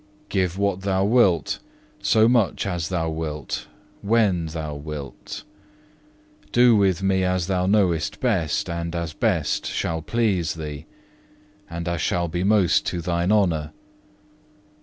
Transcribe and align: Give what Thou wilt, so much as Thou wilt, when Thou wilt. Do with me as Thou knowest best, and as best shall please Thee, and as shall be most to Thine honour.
Give 0.29 0.57
what 0.57 0.81
Thou 0.81 1.05
wilt, 1.05 1.59
so 2.01 2.27
much 2.27 2.65
as 2.65 2.89
Thou 2.89 3.11
wilt, 3.11 3.67
when 4.01 4.47
Thou 4.47 4.73
wilt. 4.73 5.43
Do 6.51 6.75
with 6.75 7.03
me 7.03 7.23
as 7.23 7.45
Thou 7.45 7.67
knowest 7.67 8.19
best, 8.19 8.67
and 8.67 8.95
as 8.95 9.13
best 9.13 9.67
shall 9.67 10.01
please 10.01 10.55
Thee, 10.55 10.87
and 11.69 11.87
as 11.87 12.01
shall 12.01 12.27
be 12.27 12.43
most 12.43 12.83
to 12.87 12.99
Thine 12.99 13.31
honour. 13.31 13.73